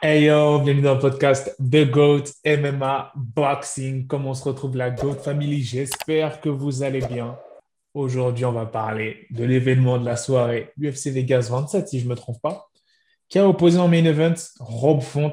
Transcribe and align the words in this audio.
Hey 0.00 0.26
yo, 0.26 0.60
bienvenue 0.60 0.82
dans 0.82 0.94
le 0.94 1.00
podcast 1.00 1.56
The 1.58 1.90
GOAT 1.90 2.22
MMA 2.46 3.12
Boxing. 3.16 4.06
Comment 4.06 4.30
on 4.30 4.34
se 4.34 4.44
retrouve 4.44 4.76
la 4.76 4.90
GOAT 4.90 5.16
Family 5.16 5.60
J'espère 5.60 6.40
que 6.40 6.48
vous 6.48 6.84
allez 6.84 7.00
bien. 7.00 7.36
Aujourd'hui, 7.94 8.44
on 8.44 8.52
va 8.52 8.64
parler 8.64 9.26
de 9.30 9.42
l'événement 9.42 9.98
de 9.98 10.04
la 10.04 10.14
soirée 10.14 10.70
UFC 10.80 11.08
Vegas 11.08 11.48
27, 11.50 11.88
si 11.88 11.98
je 11.98 12.04
ne 12.04 12.10
me 12.10 12.14
trompe 12.14 12.40
pas, 12.40 12.68
qui 13.28 13.40
a 13.40 13.48
opposé 13.48 13.80
en 13.80 13.88
main 13.88 14.04
event 14.04 14.34
Rob 14.60 15.00
Font 15.00 15.32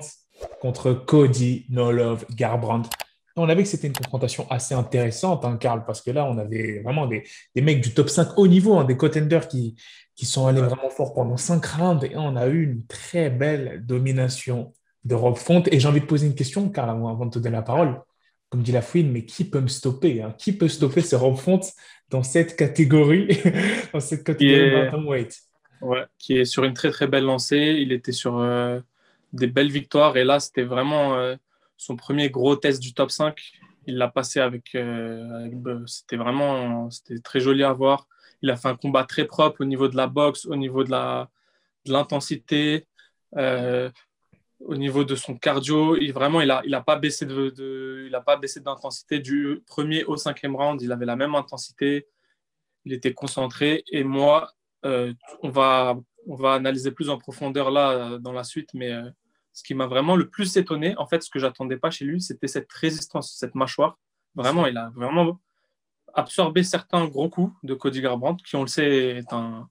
contre 0.62 0.94
Cody 0.94 1.68
No 1.70 1.92
Love 1.92 2.26
Garbrandt. 2.32 2.90
On 3.38 3.50
a 3.50 3.56
vu 3.56 3.64
que 3.64 3.70
c'était 3.70 3.88
une 3.88 3.94
confrontation 3.94 4.50
assez 4.50 4.74
intéressante, 4.74 5.44
hein, 5.44 5.58
Karl, 5.58 5.84
parce 5.86 6.02
que 6.02 6.12
là, 6.12 6.26
on 6.26 6.38
avait 6.38 6.80
vraiment 6.80 7.06
des, 7.06 7.24
mecs 7.62 7.82
du 7.82 7.94
top 7.94 8.10
5 8.10 8.38
haut 8.38 8.48
niveau, 8.48 8.78
hein, 8.78 8.86
des 8.86 8.96
contenders 8.96 9.48
qui, 9.50 9.76
qui 10.16 10.26
sont 10.26 10.48
allés 10.48 10.62
vraiment 10.62 10.90
fort 10.90 11.14
pendant 11.14 11.36
5 11.36 11.66
rounds. 11.66 12.06
Et 12.06 12.16
on 12.16 12.38
a 12.38 12.48
eu 12.48 12.64
une 12.64 12.86
très 12.86 13.30
belle 13.30 13.86
domination 13.86 14.74
de 15.04 15.16
Rob 15.16 15.36
Font. 15.36 15.64
Et 15.70 15.80
j'ai 15.80 15.88
envie 15.88 16.00
de 16.00 16.06
poser 16.06 16.28
une 16.28 16.36
question, 16.36 16.70
Karl, 16.70 16.90
avant 16.90 17.26
de 17.26 17.32
te 17.32 17.40
donner 17.40 17.56
la 17.56 17.62
parole. 17.62 18.02
Comme 18.50 18.62
dit 18.64 18.72
la 18.72 18.82
fouine, 18.82 19.12
mais 19.12 19.26
qui 19.26 19.44
peut 19.44 19.60
me 19.60 19.68
stopper 19.68 20.22
hein? 20.22 20.34
Qui 20.38 20.54
peut 20.54 20.68
stopper 20.68 21.02
ce 21.02 21.16
Rob 21.16 21.36
Font 21.36 21.60
dans 22.10 22.24
cette 22.24 22.56
catégorie, 22.56 23.28
dans 23.94 24.00
cette 24.00 24.24
catégorie 24.24 24.72
bantamweight? 24.72 25.38
Ouais, 25.82 26.06
qui 26.18 26.38
est 26.38 26.46
sur 26.46 26.64
une 26.64 26.74
très 26.74 26.92
très 26.92 27.08
belle 27.08 27.26
lancée. 27.26 27.76
Il 27.80 27.92
était 27.92 28.14
sur 28.14 28.40
euh, 28.40 28.80
des 29.34 29.48
belles 29.48 29.72
victoires. 29.72 30.16
Et 30.16 30.24
là, 30.24 30.40
c'était 30.40 30.64
vraiment... 30.64 31.16
Euh, 31.16 31.36
son 31.78 31.96
premier 31.96 32.30
gros 32.30 32.56
test 32.56 32.82
du 32.82 32.94
top 32.94 33.12
5. 33.12 33.40
Il 33.88 33.98
l'a 33.98 34.08
passé 34.08 34.40
avec. 34.40 34.74
Euh, 34.76 35.50
c'était 35.86 36.18
vraiment 36.18 36.90
c'était 36.90 37.20
très 37.20 37.40
joli 37.40 37.64
à 37.64 37.74
voir. 37.74 38.08
Il 38.42 38.50
a 38.50 38.56
fait 38.56 38.68
un 38.68 38.76
combat 38.76 39.04
très 39.04 39.26
propre 39.26 39.62
au 39.62 39.66
niveau 39.66 39.88
de 39.88 39.96
la 39.96 40.08
boxe, 40.08 40.46
au 40.46 40.56
niveau 40.56 40.84
de 40.84 40.92
l'intensité, 41.86 42.88
euh, 43.38 43.90
au 44.60 44.76
niveau 44.76 45.04
de 45.04 45.16
son 45.16 45.38
cardio. 45.38 45.96
Il, 45.98 46.14
vraiment, 46.14 46.42
il 46.42 46.48
n'a 46.48 46.62
il 46.66 46.74
a 46.74 46.82
pas 46.82 46.96
baissé 46.96 47.26
de, 47.26 48.10
d'intensité 48.60 49.20
du 49.20 49.64
premier 49.68 50.04
au 50.06 50.18
cinquième 50.18 50.56
round. 50.56 50.82
Il 50.82 50.92
avait 50.92 51.06
la 51.06 51.16
même 51.16 51.36
intensité. 51.36 52.08
Il 52.86 52.94
était 52.94 53.14
concentré. 53.14 53.84
Et 53.92 54.04
moi, 54.04 54.52
euh, 54.86 55.14
on, 55.42 55.50
va, 55.50 55.98
on 56.28 56.36
va 56.36 56.54
analyser 56.54 56.92
plus 56.92 57.10
en 57.10 57.18
profondeur 57.18 57.72
là 57.72 58.18
dans 58.20 58.34
la 58.34 58.44
suite, 58.44 58.70
mais 58.74 58.92
ce 59.56 59.64
qui 59.64 59.74
m'a 59.74 59.88
vraiment 59.88 60.18
le 60.18 60.30
plus 60.30 60.58
étonné, 60.58 60.96
en 60.98 61.08
fait, 61.08 61.24
ce 61.24 61.30
que 61.30 61.40
j'attendais 61.40 61.78
pas 61.78 61.90
chez 61.90 62.04
lui, 62.04 62.22
c'était 62.22 62.48
cette 62.48 62.72
résistance, 62.72 63.36
cette 63.38 63.56
mâchoire. 63.56 63.98
Vraiment, 64.36 64.68
il 64.68 64.78
a 64.78 64.90
vraiment 64.94 65.40
absorbé 66.14 66.62
certains 66.62 67.08
gros 67.08 67.30
coups 67.30 67.56
de 67.64 67.74
Cody 67.74 68.02
Garbrandt, 68.02 68.44
qui, 68.44 68.58
on 68.58 68.62
le 68.64 68.68
sait, 68.68 69.18
est 69.18 69.32
un, 69.32 69.70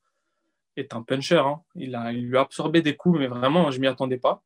est 0.77 0.95
un 0.95 1.03
puncher. 1.03 1.37
Hein. 1.37 1.61
Il, 1.75 1.95
a, 1.95 2.13
il 2.13 2.27
lui 2.29 2.39
a 2.39 2.41
absorbé 2.41 2.81
des 2.81 2.97
coups, 2.97 3.19
mais 3.19 3.27
vraiment, 3.27 3.71
je 3.71 3.79
m'y 3.79 3.87
attendais 3.87 4.17
pas. 4.17 4.43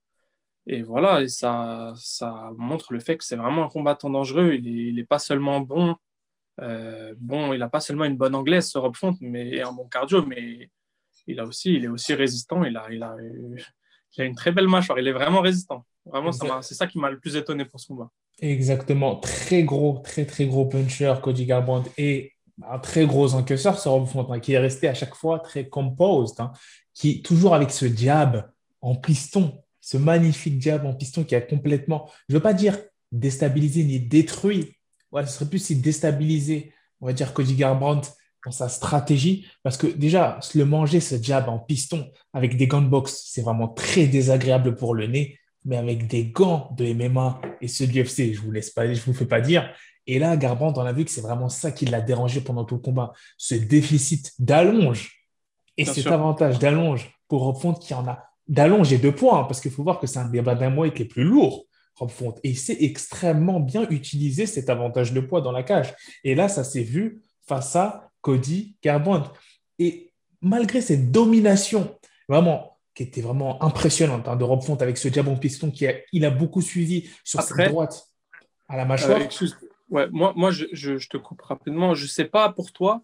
Et 0.67 0.83
voilà, 0.83 1.27
ça, 1.29 1.93
ça 1.97 2.51
montre 2.57 2.93
le 2.93 2.99
fait 2.99 3.17
que 3.17 3.25
c'est 3.25 3.37
vraiment 3.37 3.65
un 3.65 3.69
combattant 3.69 4.11
dangereux. 4.11 4.55
Il 4.55 4.95
n'est 4.97 5.03
est 5.03 5.05
pas 5.05 5.21
seulement 5.21 5.61
bon, 5.61 5.97
euh, 6.61 7.15
bon, 7.17 7.53
il 7.53 7.61
n'a 7.61 7.69
pas 7.69 7.81
seulement 7.81 8.07
une 8.07 8.17
bonne 8.17 8.35
anglaise, 8.35 8.69
ce 8.69 8.79
Rob 8.79 8.97
Font, 8.97 9.17
mais 9.21 9.63
un 9.63 9.73
bon 9.73 9.89
cardio, 9.89 10.27
mais 10.27 10.69
il, 11.29 11.39
a 11.39 11.45
aussi, 11.45 11.75
il 11.75 11.85
est 11.85 11.89
aussi 11.89 12.13
résistant. 12.15 12.65
Il 12.65 12.77
a, 12.77 12.91
il 12.91 13.05
a, 13.05 13.17
il 14.17 14.23
a 14.23 14.25
une 14.25 14.35
très 14.35 14.53
belle 14.53 14.69
mâchoire. 14.69 14.99
Il 14.99 15.07
est 15.07 15.13
vraiment 15.13 15.41
résistant. 15.41 15.85
Vraiment, 16.07 16.33
c'est 16.33 16.75
ça 16.75 16.87
qui 16.87 16.99
m'a 16.99 17.11
le 17.11 17.19
plus 17.19 17.37
étonné 17.37 17.65
pour 17.65 17.81
ce 17.81 17.89
combat. 17.89 18.11
Exactement. 18.41 19.17
Très 19.17 19.63
gros, 19.63 20.01
très, 20.03 20.25
très 20.25 20.47
gros 20.47 20.67
puncher, 20.67 21.15
Cody 21.23 21.45
Garbrandt. 21.45 21.91
Et 21.99 22.33
un 22.67 22.79
très 22.79 23.07
gros 23.07 23.35
encaisseur, 23.35 23.79
ce 23.79 23.89
Rob 23.89 24.07
Fontaine, 24.07 24.41
qui 24.41 24.53
est 24.53 24.59
resté 24.59 24.89
à 24.89 24.95
chaque 24.95 25.15
fois 25.15 25.39
très 25.39 25.69
composed, 25.69 26.41
hein, 26.41 26.53
qui 26.95 27.23
toujours 27.23 27.55
avec 27.55 27.71
ce 27.71 27.87
jab 27.95 28.51
en 28.81 28.95
piston, 28.95 29.61
ce 29.81 29.97
magnifique 29.97 30.61
jab 30.61 30.85
en 30.85 30.95
piston 30.95 31.25
qui 31.25 31.35
a 31.35 31.41
complètement, 31.41 32.11
je 32.29 32.35
ne 32.35 32.39
veux 32.39 32.43
pas 32.43 32.55
dire 32.55 32.79
déstabilisé 33.13 33.85
ni 33.85 34.01
détruit, 34.01 34.77
ouais, 35.13 35.25
ce 35.27 35.33
serait 35.33 35.49
plus 35.49 35.61
si 35.61 35.77
déstabilisé, 35.77 36.73
on 37.01 37.07
va 37.07 37.13
dire 37.13 37.33
Cody 37.33 37.55
Garbrandt 37.55 38.11
dans 38.49 38.53
sa 38.53 38.69
stratégie. 38.69 39.47
Parce 39.63 39.77
que 39.77 39.87
déjà, 39.87 40.39
le 40.55 40.65
manger, 40.65 41.01
ce 41.01 41.23
jab 41.23 41.49
en 41.49 41.59
piston 41.59 42.11
avec 42.33 42.57
des 42.57 42.67
gants 42.67 42.81
de 42.81 42.89
boxe, 42.89 43.25
c'est 43.27 43.43
vraiment 43.43 43.69
très 43.69 44.07
désagréable 44.07 44.75
pour 44.75 44.95
le 44.95 45.07
nez. 45.07 45.39
Mais 45.65 45.77
avec 45.77 46.07
des 46.07 46.27
gants 46.27 46.71
de 46.77 46.93
MMA 46.93 47.43
et 47.61 47.69
ceux 47.69 47.87
du 47.87 48.03
UFC, 48.03 48.33
je 48.33 48.41
vous 48.41 48.51
laisse 48.51 48.71
pas, 48.71 48.93
je 48.93 49.01
vous 49.03 49.13
fais 49.13 49.27
pas 49.27 49.43
dire. 49.43 49.71
Et 50.07 50.19
là, 50.19 50.37
Garbrandt, 50.39 50.81
on 50.81 50.87
a 50.87 50.93
vu 50.93 51.05
que 51.05 51.11
c'est 51.11 51.21
vraiment 51.21 51.51
ça 51.51 51.73
qui 51.73 51.85
l'a 51.85 52.01
dérangé 52.01 52.41
pendant 52.41 52.65
tout 52.65 52.77
le 52.77 52.81
combat. 52.81 53.13
Ce 53.37 53.55
déficit 53.55 54.33
d'allonge 54.39 55.27
et 55.77 55.85
cet 55.85 56.07
avantage 56.07 56.59
d'allonge 56.59 57.11
pour 57.29 57.43
Rob 57.43 57.79
qui 57.79 57.93
en 57.93 58.09
a 58.09 58.25
d'allonge 58.47 58.91
et 58.95 58.99
de 58.99 59.11
points, 59.11 59.45
parce 59.45 59.61
qu'il 59.61 59.71
faut 59.71 59.83
voir 59.83 60.01
que 60.01 60.07
c'est 60.07 60.19
un 60.19 60.29
des 60.29 60.43
qui 60.95 61.03
est 61.03 61.05
plus 61.05 61.25
lourd. 61.25 61.67
Rob 61.97 62.11
Font. 62.11 62.35
Et 62.45 62.51
il 62.51 62.57
sait 62.57 62.79
extrêmement 62.81 63.61
bien 63.61 63.87
utiliser 63.91 64.47
cet 64.47 64.71
avantage 64.71 65.13
de 65.13 65.21
poids 65.21 65.43
dans 65.43 65.53
la 65.53 65.65
cage. 65.65 65.95
Et 66.25 66.35
là, 66.35 66.49
ça 66.49 66.65
s'est 66.65 66.85
vu 66.85 67.21
face 67.47 67.77
à 67.77 68.08
Cody 68.21 68.77
Garbrandt. 68.83 69.31
Et 69.79 70.13
malgré 70.41 70.81
cette 70.81 71.11
domination, 71.11 71.99
vraiment, 72.29 72.79
qui 72.95 73.05
était 73.05 73.21
vraiment 73.21 73.63
impressionnante 73.63 74.27
hein, 74.27 74.37
de 74.37 74.45
Rob 74.45 74.63
Font 74.63 74.77
avec 74.77 74.99
ce 74.99 75.09
jab 75.09 75.29
en 75.29 75.37
piston 75.37 75.71
qui 75.71 75.87
a, 75.87 75.95
il 76.13 76.25
a 76.25 76.31
beaucoup 76.31 76.61
suivi 76.61 77.09
sur 77.23 77.41
sa 77.41 77.69
droite 77.69 78.09
à 78.69 78.77
la 78.77 78.85
mâchoire. 78.85 79.21
Euh, 79.21 79.47
ouais, 79.91 80.09
moi, 80.11 80.33
moi 80.35 80.51
je, 80.51 80.67
je, 80.73 81.09
te 81.09 81.17
coupe 81.17 81.41
rapidement. 81.43 81.95
Je 81.95 82.03
ne 82.05 82.09
sais 82.09 82.25
pas 82.25 82.51
pour 82.51 82.73
toi, 82.73 83.03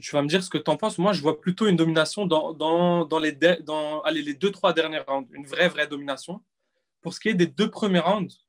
tu 0.00 0.12
vas 0.12 0.22
me 0.22 0.28
dire 0.28 0.42
ce 0.42 0.50
que 0.50 0.58
tu 0.58 0.70
en 0.70 0.76
penses. 0.76 0.98
Moi, 0.98 1.12
je 1.12 1.20
vois 1.20 1.40
plutôt 1.40 1.66
une 1.66 1.76
domination 1.76 2.26
dans, 2.26 2.52
dans, 2.52 3.04
dans 3.04 3.18
les, 3.18 3.32
dans 3.32 4.02
allez, 4.02 4.22
les 4.22 4.34
deux, 4.34 4.50
trois 4.50 4.72
dernières 4.72 5.04
rounds. 5.06 5.28
Une 5.32 5.46
vraie, 5.46 5.68
vraie 5.68 5.86
domination. 5.86 6.40
Pour 7.02 7.12
ce 7.12 7.20
qui 7.20 7.28
est 7.28 7.34
des 7.34 7.46
deux 7.46 7.70
premiers 7.70 8.00
rounds, 8.00 8.46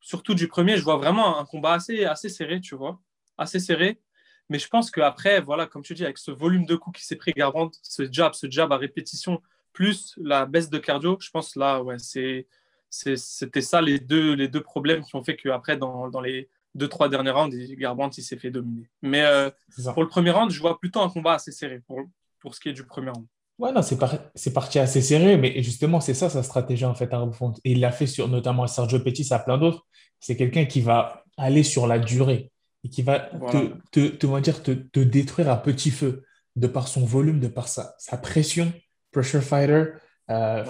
surtout 0.00 0.34
du 0.34 0.48
premier, 0.48 0.76
je 0.76 0.82
vois 0.82 0.96
vraiment 0.96 1.38
un 1.38 1.44
combat 1.44 1.74
assez, 1.74 2.04
assez 2.04 2.28
serré, 2.28 2.60
tu 2.60 2.74
vois. 2.74 3.00
Assez 3.36 3.60
serré. 3.60 4.00
Mais 4.48 4.58
je 4.58 4.68
pense 4.68 4.90
qu'après, 4.90 5.40
voilà, 5.40 5.66
comme 5.66 5.82
tu 5.82 5.94
dis, 5.94 6.04
avec 6.04 6.18
ce 6.18 6.30
volume 6.30 6.64
de 6.64 6.74
coups 6.74 7.00
qui 7.00 7.06
s'est 7.06 7.16
pris 7.16 7.32
Garbrandt, 7.32 7.78
ce 7.82 8.10
jab, 8.10 8.32
ce 8.34 8.50
jab 8.50 8.72
à 8.72 8.76
répétition, 8.76 9.42
plus 9.72 10.14
la 10.16 10.46
baisse 10.46 10.70
de 10.70 10.78
cardio, 10.78 11.18
je 11.20 11.30
pense 11.30 11.54
là, 11.54 11.82
ouais, 11.82 11.96
c'est, 11.98 12.46
c'était 12.90 13.60
ça 13.60 13.82
les 13.82 13.98
deux, 13.98 14.32
les 14.32 14.48
deux 14.48 14.62
problèmes 14.62 15.02
qui 15.02 15.14
ont 15.16 15.22
fait 15.22 15.36
qu'après, 15.36 15.76
dans, 15.76 16.08
dans 16.08 16.20
les 16.20 16.48
deux, 16.74 16.88
trois 16.88 17.08
derniers 17.08 17.30
rounds, 17.30 17.54
Garbrandt 17.76 18.18
il 18.18 18.24
s'est 18.24 18.38
fait 18.38 18.50
dominer. 18.50 18.88
Mais 19.02 19.22
euh, 19.22 19.50
pour 19.92 20.02
le 20.02 20.08
premier 20.08 20.30
round, 20.30 20.50
je 20.50 20.60
vois 20.60 20.78
plutôt 20.78 21.00
un 21.00 21.10
combat 21.10 21.34
assez 21.34 21.52
serré 21.52 21.80
pour, 21.86 22.00
pour 22.40 22.54
ce 22.54 22.60
qui 22.60 22.70
est 22.70 22.72
du 22.72 22.84
premier 22.84 23.10
round. 23.10 23.26
Ouais, 23.58 23.72
non, 23.72 23.82
c'est, 23.82 23.98
c'est 24.36 24.52
parti 24.52 24.78
assez 24.78 25.02
serré, 25.02 25.36
mais 25.36 25.62
justement, 25.62 26.00
c'est 26.00 26.14
ça 26.14 26.30
sa 26.30 26.42
stratégie 26.42 26.84
en 26.84 26.94
fait. 26.94 27.12
Hein, 27.12 27.30
et 27.64 27.72
il 27.72 27.80
l'a 27.80 27.90
fait 27.90 28.06
sur 28.06 28.28
notamment 28.28 28.66
Sergio 28.68 29.00
Pettis, 29.00 29.26
à 29.32 29.40
plein 29.40 29.58
d'autres. 29.58 29.86
C'est 30.20 30.36
quelqu'un 30.36 30.64
qui 30.64 30.80
va 30.80 31.24
aller 31.36 31.64
sur 31.64 31.86
la 31.86 31.98
durée 31.98 32.52
et 32.84 32.88
qui 32.88 33.02
va 33.02 33.18
te, 33.18 34.08
te, 34.08 34.40
dire, 34.40 34.62
te, 34.62 34.70
te, 34.70 35.00
détruire 35.00 35.50
à 35.50 35.62
petit 35.62 35.90
feu 35.90 36.24
de 36.56 36.66
par 36.66 36.88
son 36.88 37.04
volume, 37.04 37.40
de 37.40 37.48
par 37.48 37.68
sa, 37.68 37.94
sa 37.98 38.16
pression, 38.16 38.72
pressure 39.12 39.42
fighter, 39.42 39.84
euh, 40.30 40.64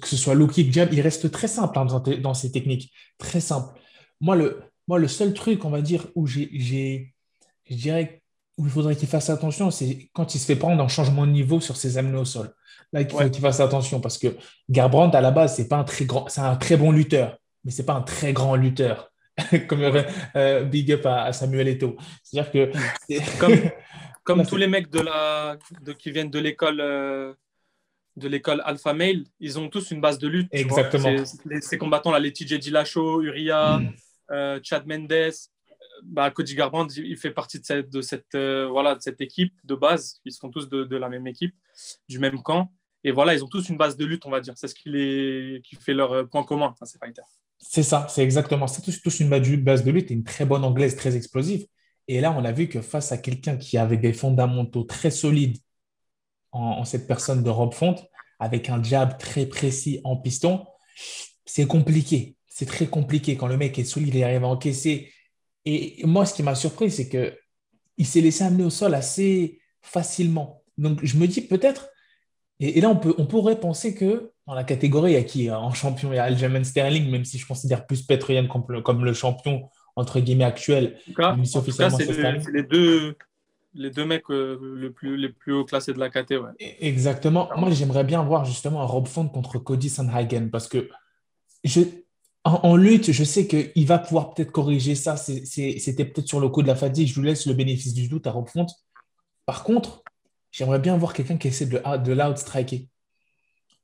que 0.00 0.08
ce 0.08 0.16
soit 0.16 0.34
low 0.34 0.46
kick, 0.46 0.72
jab, 0.72 0.92
il 0.92 1.00
reste 1.00 1.30
très 1.30 1.48
simple 1.48 1.78
hein, 1.78 1.84
dans, 1.84 2.00
dans, 2.00 2.34
ces 2.34 2.50
techniques, 2.50 2.92
très 3.18 3.40
simple. 3.40 3.78
Moi, 4.20 4.36
le, 4.36 4.62
moi, 4.88 4.98
le 4.98 5.08
seul 5.08 5.34
truc, 5.34 5.64
on 5.64 5.70
va 5.70 5.82
dire, 5.82 6.06
où 6.14 6.26
j'ai, 6.26 7.14
je 7.68 7.74
dirais, 7.74 8.22
où 8.58 8.64
il 8.64 8.70
faudrait 8.70 8.96
qu'il 8.96 9.08
fasse 9.08 9.30
attention, 9.30 9.70
c'est 9.70 10.10
quand 10.12 10.34
il 10.34 10.38
se 10.38 10.46
fait 10.46 10.56
prendre 10.56 10.82
en 10.82 10.88
changement 10.88 11.26
de 11.26 11.32
niveau 11.32 11.60
sur 11.60 11.76
ses 11.76 11.98
amenés 11.98 12.18
au 12.18 12.24
sol. 12.24 12.52
Là, 12.92 13.00
il 13.00 13.10
faut 13.10 13.18
qu'il 13.18 13.40
fasse 13.40 13.60
attention 13.60 14.00
parce 14.00 14.18
que 14.18 14.36
Garbrandt, 14.68 15.16
à 15.16 15.20
la 15.20 15.30
base, 15.30 15.56
c'est 15.56 15.68
pas 15.68 15.76
un 15.76 15.84
très 15.84 16.04
grand, 16.04 16.28
c'est 16.28 16.40
un 16.40 16.56
très 16.56 16.76
bon 16.76 16.90
lutteur, 16.90 17.38
mais 17.64 17.70
c'est 17.70 17.86
pas 17.86 17.94
un 17.94 18.02
très 18.02 18.32
grand 18.32 18.54
lutteur. 18.56 19.11
comme 19.68 19.82
euh, 20.36 20.64
big 20.64 20.92
up 20.92 21.06
à, 21.06 21.32
Samuel 21.32 21.68
Eto'o. 21.68 21.96
C'est-à-dire 22.22 22.52
que 22.52 23.38
comme, 23.40 23.54
comme 24.24 24.46
tous 24.46 24.56
les 24.56 24.66
mecs 24.66 24.90
de 24.90 25.00
la, 25.00 25.58
de, 25.80 25.92
qui 25.92 26.10
viennent 26.10 26.30
de 26.30 26.38
l'école 26.38 26.80
euh, 26.80 27.32
de 28.16 28.28
l'école 28.28 28.62
Alpha 28.66 28.92
Male, 28.92 29.24
ils 29.40 29.58
ont 29.58 29.68
tous 29.68 29.90
une 29.90 30.00
base 30.00 30.18
de 30.18 30.28
lutte. 30.28 30.48
Exactement. 30.52 31.16
ces 31.60 31.78
combattants 31.78 32.10
là, 32.10 32.18
les 32.18 32.32
TJ 32.32 32.58
Dillashaw, 32.58 33.22
Uriah, 33.22 33.78
mm. 33.78 33.94
euh, 34.32 34.60
Chad 34.62 34.86
Mendes, 34.86 35.32
bah, 36.02 36.30
Cody 36.30 36.54
Garbrandt, 36.54 36.94
il 36.98 37.16
fait 37.16 37.30
partie 37.30 37.58
de 37.58 37.64
cette, 37.64 37.88
de 37.88 38.02
cette, 38.02 38.36
voilà, 38.36 38.96
de 38.96 39.00
cette 39.00 39.22
équipe 39.22 39.54
de 39.64 39.74
base. 39.74 40.20
Ils 40.26 40.32
sont 40.32 40.50
tous 40.50 40.68
de, 40.68 40.84
de, 40.84 40.96
la 40.98 41.08
même 41.08 41.26
équipe, 41.26 41.54
du 42.06 42.18
même 42.18 42.42
camp. 42.42 42.70
Et 43.02 43.12
voilà, 43.12 43.32
ils 43.32 43.42
ont 43.42 43.48
tous 43.48 43.70
une 43.70 43.78
base 43.78 43.96
de 43.96 44.04
lutte, 44.04 44.26
on 44.26 44.30
va 44.30 44.40
dire. 44.40 44.52
C'est 44.56 44.68
ce 44.68 44.74
qui, 44.74 44.90
les, 44.90 45.62
qui 45.64 45.76
fait 45.76 45.94
leur 45.94 46.28
point 46.28 46.44
commun, 46.44 46.74
ces 46.84 46.98
fighters. 46.98 47.24
C'est 47.64 47.84
ça, 47.84 48.06
c'est 48.10 48.22
exactement 48.22 48.66
ça. 48.66 48.82
Tous, 48.82 49.20
une 49.20 49.28
base 49.28 49.84
de 49.84 49.90
lutte 49.90 50.10
et 50.10 50.14
une 50.14 50.24
très 50.24 50.44
bonne 50.44 50.64
anglaise, 50.64 50.96
très 50.96 51.16
explosive. 51.16 51.66
Et 52.08 52.20
là, 52.20 52.34
on 52.36 52.44
a 52.44 52.52
vu 52.52 52.68
que 52.68 52.82
face 52.82 53.12
à 53.12 53.18
quelqu'un 53.18 53.56
qui 53.56 53.78
avait 53.78 53.96
des 53.96 54.12
fondamentaux 54.12 54.82
très 54.82 55.10
solides 55.10 55.56
en, 56.50 56.84
cette 56.84 57.06
personne 57.06 57.42
de 57.42 57.48
Rob 57.48 57.72
Font, 57.72 57.94
avec 58.40 58.68
un 58.68 58.82
jab 58.82 59.16
très 59.16 59.46
précis 59.46 60.00
en 60.04 60.16
piston, 60.16 60.66
c'est 61.46 61.66
compliqué. 61.66 62.36
C'est 62.48 62.66
très 62.66 62.86
compliqué 62.86 63.36
quand 63.36 63.46
le 63.46 63.56
mec 63.56 63.78
est 63.78 63.84
solide 63.84 64.16
et 64.16 64.24
arrive 64.24 64.44
à 64.44 64.48
encaisser. 64.48 65.12
Et 65.64 66.02
moi, 66.04 66.26
ce 66.26 66.34
qui 66.34 66.42
m'a 66.42 66.56
surpris, 66.56 66.90
c'est 66.90 67.08
que 67.08 67.38
il 67.96 68.06
s'est 68.06 68.20
laissé 68.20 68.42
amener 68.42 68.64
au 68.64 68.70
sol 68.70 68.94
assez 68.94 69.60
facilement. 69.80 70.62
Donc, 70.76 70.98
je 71.04 71.16
me 71.16 71.26
dis 71.26 71.42
peut-être, 71.42 71.88
et, 72.62 72.80
là, 72.80 72.88
on, 72.88 72.96
peut, 72.96 73.14
on 73.18 73.26
pourrait 73.26 73.58
penser 73.58 73.94
que 73.94 74.30
dans 74.46 74.54
la 74.54 74.64
catégorie, 74.64 75.12
il 75.12 75.14
y 75.14 75.18
a 75.18 75.22
qui 75.22 75.50
en 75.50 75.72
champion 75.72 76.12
Il 76.12 76.16
y 76.16 76.18
a 76.18 76.24
Aljamain 76.24 76.64
Sterling, 76.64 77.10
même 77.10 77.24
si 77.24 77.38
je 77.38 77.46
considère 77.46 77.86
plus 77.86 78.02
Petroyan 78.02 78.46
comme, 78.46 78.64
le, 78.68 78.80
comme 78.80 79.04
le 79.04 79.12
champion 79.12 79.68
entre 79.96 80.20
guillemets 80.20 80.44
actuel. 80.44 80.98
En 81.18 81.36
tout 81.42 81.76
cas, 81.76 81.90
c'est 81.90 82.50
les 82.52 82.62
deux, 82.62 83.16
les 83.74 83.90
deux 83.90 84.04
mecs 84.04 84.30
euh, 84.30 84.58
le 84.60 84.92
plus, 84.92 85.16
les 85.16 85.28
plus 85.28 85.52
haut 85.52 85.64
classés 85.64 85.92
de 85.92 85.98
la 85.98 86.08
KT. 86.08 86.32
Ouais. 86.32 86.76
Exactement. 86.80 87.48
Moi, 87.56 87.70
j'aimerais 87.70 88.04
bien 88.04 88.22
voir 88.22 88.44
justement 88.44 88.82
un 88.82 88.86
Rob 88.86 89.06
Font 89.06 89.28
contre 89.28 89.58
Cody 89.58 89.88
Sandhagen 89.88 90.48
parce 90.50 90.68
que 90.68 90.88
je, 91.64 91.80
en, 92.44 92.76
lutte, 92.76 93.12
je 93.12 93.24
sais 93.24 93.46
qu'il 93.46 93.86
va 93.86 93.98
pouvoir 93.98 94.34
peut-être 94.34 94.50
corriger 94.50 94.94
ça. 94.94 95.16
C'était 95.16 96.04
peut-être 96.04 96.28
sur 96.28 96.40
le 96.40 96.48
coup 96.48 96.62
de 96.62 96.68
la 96.68 96.74
fatigue. 96.74 97.08
Je 97.08 97.14
vous 97.14 97.22
laisse 97.22 97.46
le 97.46 97.54
bénéfice 97.54 97.94
du 97.94 98.08
doute 98.08 98.26
à 98.26 98.32
Rob 98.32 98.48
Font. 98.48 98.66
Par 99.46 99.62
contre, 99.62 100.02
j'aimerais 100.52 100.78
bien 100.78 100.96
voir 100.96 101.12
quelqu'un 101.12 101.36
qui 101.36 101.48
essaie 101.48 101.66
de, 101.66 101.82
de 101.98 102.12
l'outstriker. 102.12 102.88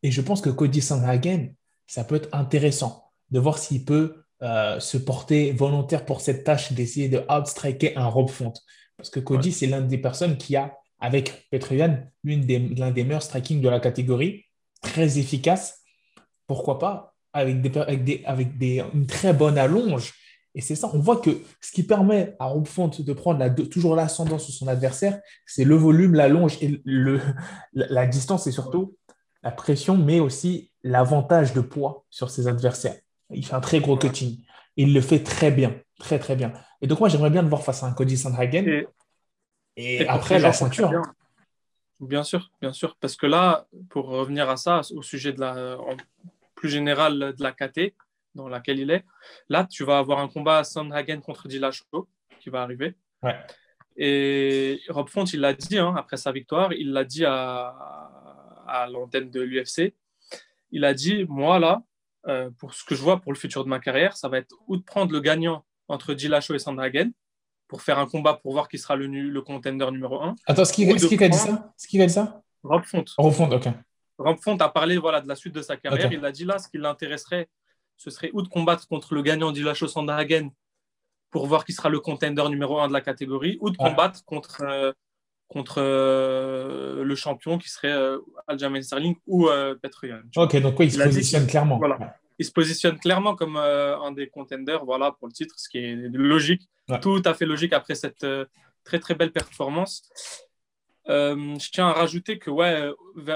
Et 0.05 0.12
je 0.12 0.20
pense 0.20 0.41
que 0.41 0.50
Cody 0.50 0.81
Sandhagen, 0.81 1.49
ça 1.87 2.05
peut 2.05 2.15
être 2.15 2.29
intéressant 2.32 3.11
de 3.31 3.41
voir 3.41 3.59
s'il 3.59 3.85
peut 3.85 4.23
euh, 4.43 4.79
se 4.79 4.97
porter 4.97 5.50
volontaire 5.50 6.05
pour 6.05 6.20
cette 6.20 6.44
tâche 6.44 6.73
d'essayer 6.73 7.09
de 7.09 7.25
outstriker 7.29 7.97
un 7.97 8.06
Rob 8.06 8.29
Font. 8.31 8.53
Parce 8.97 9.11
que 9.11 9.19
Cody, 9.19 9.50
c'est 9.50 9.67
l'une 9.67 9.88
des 9.88 9.99
personnes 9.99 10.37
qui 10.37 10.55
a, 10.55 10.76
avec 11.00 11.49
Petroyan, 11.50 12.05
l'un 12.25 12.38
des, 12.38 12.59
des 12.59 13.05
meilleurs 13.05 13.23
striking 13.23 13.61
de 13.61 13.69
la 13.69 13.81
catégorie, 13.81 14.44
très 14.82 15.19
efficace. 15.19 15.81
Pourquoi 16.47 16.79
pas? 16.79 17.14
Avec, 17.32 17.61
des, 17.61 17.79
avec, 17.79 18.05
des, 18.05 18.23
avec 18.25 18.59
des, 18.59 18.82
une 18.94 19.06
très 19.06 19.32
bonne 19.32 19.59
allonge. 19.59 20.12
Et 20.55 20.61
c'est 20.61 20.75
ça, 20.75 20.91
on 20.93 20.99
voit 20.99 21.19
que 21.19 21.31
ce 21.61 21.73
qui 21.73 21.83
permet 21.83 22.35
à 22.39 22.47
Rob 22.47 22.67
Font 22.67 22.89
de 22.89 23.12
prendre 23.12 23.39
la, 23.39 23.50
toujours 23.50 23.95
l'ascendant 23.95 24.39
sur 24.39 24.53
son 24.53 24.67
adversaire, 24.69 25.21
c'est 25.47 25.65
le 25.65 25.77
volume, 25.77 26.15
l'allonge 26.15 26.59
et 26.62 26.81
le, 26.85 27.21
la, 27.75 28.06
distance 28.06 28.47
et 28.47 28.53
surtout 28.53 28.97
la 29.43 29.50
pression, 29.50 29.97
mais 29.97 30.21
aussi 30.21 30.73
l'avantage 30.83 31.53
de 31.53 31.61
poids 31.61 32.05
sur 32.11 32.31
ses 32.31 32.49
adversaires. 32.49 32.97
Il 33.31 33.45
fait 33.45 33.55
un 33.55 33.61
très 33.61 33.81
gros 33.81 33.97
cutting. 33.97 34.43
Il 34.77 34.95
le 34.95 35.00
fait 35.00 35.23
très 35.23 35.50
bien, 35.50 35.75
très 35.99 36.19
très 36.19 36.35
bien. 36.35 36.53
Et 36.81 36.87
donc, 36.87 37.00
moi, 37.00 37.09
j'aimerais 37.09 37.31
bien 37.31 37.43
le 37.43 37.49
voir 37.49 37.62
face 37.62 37.83
à 37.83 37.87
un 37.87 37.93
Cody 37.93 38.17
Sandhagen. 38.17 38.85
Et, 39.77 40.06
après, 40.09 40.39
la 40.39 40.53
ceinture. 40.53 40.91
Bien. 42.00 42.25
sûr, 42.25 42.50
bien 42.61 42.73
sûr. 42.73 42.97
Parce 43.00 43.17
que 43.17 43.27
là, 43.27 43.67
pour 43.91 44.06
revenir 44.06 44.49
à 44.49 44.56
ça, 44.56 44.81
au 44.95 45.03
sujet 45.03 45.33
de 45.33 45.41
la, 45.41 45.77
plus 46.59 46.69
général 46.69 47.35
de 47.37 47.43
la 47.43 47.53
KT 47.53 47.95
dans 48.34 48.48
laquelle 48.48 48.78
il 48.78 48.90
est, 48.90 49.04
là, 49.48 49.66
tu 49.69 49.84
vas 49.84 49.98
avoir 49.98 50.19
un 50.20 50.28
combat 50.28 50.64
Sandhagen 50.64 51.20
contre 51.20 51.48
Dillashaw 51.48 52.08
qui 52.40 52.50
va 52.50 52.62
arriver. 52.62 52.94
Et 53.96 54.80
Rob 54.88 55.08
Font, 55.08 55.25
il 55.25 55.40
l'a 55.40 55.54
dit 55.54 55.78
hein, 55.78 55.94
après 55.96 56.16
sa 56.16 56.30
victoire, 56.30 56.72
il 56.72 56.92
l'a 56.92 57.04
dit 57.04 57.25
à, 57.25 57.75
à 58.66 58.86
l'antenne 58.88 59.30
de 59.30 59.40
l'UFC. 59.40 59.94
Il 60.70 60.84
a 60.84 60.94
dit 60.94 61.25
Moi, 61.28 61.58
là, 61.58 61.82
euh, 62.28 62.50
pour 62.58 62.75
ce 62.75 62.84
que 62.84 62.94
je 62.94 63.02
vois 63.02 63.20
pour 63.20 63.32
le 63.32 63.38
futur 63.38 63.64
de 63.64 63.69
ma 63.69 63.80
carrière, 63.80 64.16
ça 64.16 64.28
va 64.28 64.38
être 64.38 64.54
ou 64.66 64.76
de 64.76 64.82
prendre 64.82 65.12
le 65.12 65.20
gagnant 65.20 65.64
entre 65.88 66.14
Dillashaw 66.14 66.54
et 66.54 66.58
Sandhagen 66.58 67.10
pour 67.66 67.82
faire 67.82 67.98
un 67.98 68.06
combat 68.06 68.34
pour 68.34 68.52
voir 68.52 68.69
qui 68.69 68.78
sera 68.78 68.96
le, 68.96 69.06
le 69.06 69.42
contender 69.42 69.90
numéro 69.90 70.22
1. 70.22 70.36
Attends, 70.46 70.64
ce 70.64 70.72
qui, 70.72 70.86
qui, 70.86 71.25
a 71.25 71.28
dit 71.28 71.38
ça? 71.38 71.72
Ce 71.76 71.86
qui 71.86 72.00
a 72.00 72.06
dit 72.06 72.12
ça? 72.12 72.42
Rob 72.62 72.84
Font. 72.84 73.04
Rob 73.16 73.32
Font, 73.32 73.50
ok. 73.50 73.69
Rob 74.19 74.38
Font 74.42 74.56
a 74.56 74.69
parlé 74.69 74.96
voilà, 74.96 75.20
de 75.20 75.28
la 75.28 75.36
suite 75.36 75.54
de 75.54 75.62
sa 75.62 75.76
carrière. 75.76 76.12
Il 76.12 76.25
a 76.25 76.32
dit 76.32 76.44
là, 76.44 76.58
ce 76.58 76.69
qui 76.69 76.78
l'intéresserait, 76.78 77.48
ce 77.99 78.11
serait 78.11 78.31
ou 78.33 78.43
de 78.43 78.49
combattre 78.49 78.89
contre 78.89 79.15
le 79.15 79.23
gagnant 79.23 79.53
Dillashaw 79.53 79.89
Sandhagen 79.89 80.50
pour 81.31 81.47
voir 81.47 81.65
qui 81.65 81.73
sera 81.73 81.91
le 81.91 82.00
contender 82.00 82.49
numéro 82.49 82.81
1 82.81 82.89
de 82.89 82.93
la 82.93 83.03
catégorie, 83.03 83.59
ou 83.61 83.69
de 83.69 83.77
combattre 83.77 84.25
contre, 84.25 84.62
euh, 84.62 84.93
contre 85.49 85.77
euh, 85.79 87.03
le 87.05 87.15
champion 87.15 87.59
qui 87.59 87.69
serait 87.69 87.93
euh, 87.93 88.19
Aljamain 88.47 88.81
Sterling 88.81 89.17
ou 89.27 89.49
euh, 89.49 89.75
Petroyan. 89.75 90.21
Ok, 90.37 90.56
donc 90.56 90.79
oui, 90.79 90.87
il, 90.87 90.93
se 90.93 91.03
positionne 91.03 91.47
clairement. 91.47 91.79
Voilà 91.79 92.17
il 92.41 92.45
se 92.45 92.53
positionne 92.53 92.97
clairement 93.00 93.35
comme 93.35 93.56
un 93.56 94.12
des 94.12 94.29
contenders 94.29 94.85
voilà, 94.85 95.11
pour 95.11 95.27
le 95.27 95.33
titre, 95.33 95.56
ce 95.59 95.69
qui 95.69 95.79
est 95.79 95.97
logique, 95.97 96.69
tout 97.03 97.21
à 97.25 97.35
fait 97.35 97.47
logique 97.47 97.73
après 97.73 97.97
cette 97.97 98.25
très 98.85 99.00
très 99.00 99.17
belle 99.17 99.33
performance. 99.33 100.09
Je 101.09 101.71
tiens 101.73 101.89
à 101.89 101.93
rajouter 101.95 102.39
que 102.39 102.49
ouais, 102.49 102.93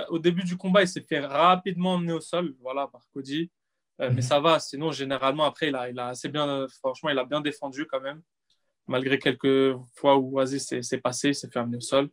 au 0.09 0.20
début 0.20 0.44
du 0.44 0.56
combat, 0.56 0.82
il 0.82 0.87
s'est 0.87 1.00
fait 1.00 1.19
rapidement 1.19 1.94
emmener 1.94 2.12
au 2.12 2.20
sol, 2.20 2.55
voilà, 2.61 2.87
par 2.87 3.00
Cody. 3.12 3.50
Mais 4.08 4.10
mhm. 4.10 4.22
ça 4.22 4.40
va, 4.40 4.58
sinon 4.58 4.90
généralement 4.90 5.44
après, 5.44 5.69
il 5.69 5.76
a, 5.76 5.88
il 5.88 5.99
a 5.99 6.08
assez 6.08 6.28
bien, 6.28 6.66
franchement, 6.78 7.10
il 7.10 7.19
a 7.19 7.25
bien 7.25 7.40
défendu 7.40 7.87
quand 7.87 8.00
même, 8.00 8.20
malgré 8.87 9.19
quelques 9.19 9.76
fois 9.94 10.16
où 10.16 10.38
Oasis 10.38 10.81
s'est 10.81 10.99
passé, 10.99 11.28
il 11.28 11.34
s'est 11.34 11.49
fait 11.49 11.58
amener 11.58 11.76
au 11.76 11.81
sol. 11.81 12.08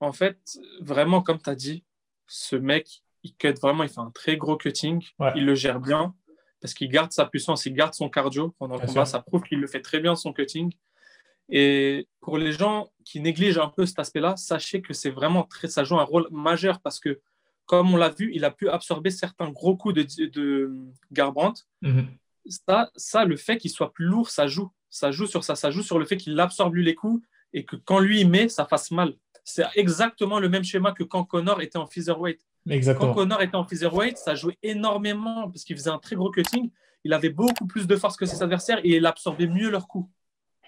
en 0.00 0.12
fait, 0.12 0.38
vraiment, 0.80 1.22
comme 1.22 1.40
tu 1.40 1.50
as 1.50 1.54
dit, 1.54 1.84
ce 2.26 2.56
mec, 2.56 3.02
il 3.22 3.34
cut 3.34 3.52
vraiment, 3.60 3.82
il 3.82 3.88
fait 3.88 4.00
un 4.00 4.10
très 4.10 4.36
gros 4.36 4.56
cutting. 4.56 5.04
Il 5.34 5.44
le 5.44 5.54
gère 5.54 5.80
bien 5.80 6.14
parce 6.60 6.74
qu'il 6.74 6.88
garde 6.88 7.12
sa 7.12 7.26
puissance, 7.26 7.66
il 7.66 7.74
garde 7.74 7.94
son 7.94 8.08
cardio 8.08 8.54
pendant 8.58 8.76
le 8.76 8.86
combat. 8.86 9.04
Ça 9.04 9.20
prouve 9.20 9.42
qu'il 9.42 9.60
le 9.60 9.66
fait 9.66 9.80
très 9.80 10.00
bien 10.00 10.14
son 10.14 10.32
cutting. 10.32 10.72
Et 11.48 12.06
pour 12.20 12.38
les 12.38 12.52
gens 12.52 12.90
qui 13.04 13.20
négligent 13.20 13.58
un 13.58 13.68
peu 13.68 13.86
cet 13.86 13.98
aspect-là, 13.98 14.36
sachez 14.36 14.82
que 14.82 14.92
c'est 14.92 15.10
vraiment 15.10 15.42
très, 15.42 15.68
ça 15.68 15.82
joue 15.82 15.98
un 15.98 16.04
rôle 16.04 16.28
majeur 16.30 16.80
parce 16.80 17.00
que, 17.00 17.20
comme 17.70 17.94
on 17.94 17.96
l'a 17.96 18.08
vu, 18.08 18.32
il 18.34 18.44
a 18.44 18.50
pu 18.50 18.68
absorber 18.68 19.12
certains 19.12 19.48
gros 19.48 19.76
coups 19.76 19.94
de, 19.94 20.26
de 20.26 20.72
Garbrandt. 21.12 21.68
Mhm. 21.82 22.08
ça, 22.48 22.90
ça, 22.96 23.24
le 23.24 23.36
fait 23.36 23.58
qu'il 23.58 23.70
soit 23.70 23.92
plus 23.92 24.06
lourd, 24.06 24.28
ça 24.28 24.48
joue. 24.48 24.72
Ça 24.88 25.12
joue 25.12 25.28
sur 25.28 25.44
ça. 25.44 25.54
Ça 25.54 25.70
joue 25.70 25.84
sur 25.84 26.00
le 26.00 26.04
fait 26.04 26.16
qu'il 26.16 26.40
absorbe 26.40 26.74
les 26.74 26.96
coups 26.96 27.24
et 27.52 27.64
que 27.64 27.76
quand 27.76 28.00
lui 28.00 28.22
il 28.22 28.28
met, 28.28 28.48
ça 28.48 28.64
fasse 28.64 28.90
mal. 28.90 29.14
C'est 29.44 29.66
exactement 29.76 30.40
le 30.40 30.48
même 30.48 30.64
schéma 30.64 30.90
que 30.90 31.04
quand 31.04 31.22
Connor 31.22 31.62
était 31.62 31.78
en 31.78 31.86
featherweight. 31.86 32.40
Exactement. 32.68 33.10
Quand 33.10 33.20
Connor 33.20 33.40
était 33.40 33.54
en 33.54 33.64
featherweight, 33.64 34.18
ça 34.18 34.34
jouait 34.34 34.58
énormément 34.64 35.48
parce 35.48 35.62
qu'il 35.62 35.76
faisait 35.76 35.90
un 35.90 36.00
très 36.00 36.16
gros 36.16 36.32
cutting. 36.32 36.72
Il 37.04 37.12
avait 37.12 37.30
beaucoup 37.30 37.68
plus 37.68 37.86
de 37.86 37.94
force 37.94 38.16
que 38.16 38.26
ses 38.26 38.42
adversaires 38.42 38.80
et 38.82 38.96
il 38.96 39.06
absorbait 39.06 39.46
mieux 39.46 39.70
leurs 39.70 39.86
coups. 39.86 40.10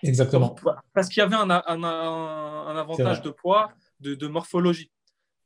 Exactement. 0.04 0.54
Parce 0.94 1.08
qu'il 1.08 1.18
y 1.20 1.24
avait 1.24 1.34
un, 1.34 1.50
avantage 1.50 3.22
de 3.22 3.30
poids, 3.30 3.72
de, 3.98 4.26
morphologie. 4.28 4.92